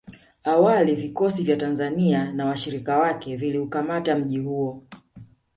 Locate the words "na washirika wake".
2.31-3.35